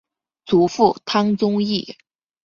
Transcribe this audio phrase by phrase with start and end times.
[0.47, 1.95] 祖父汤宗义。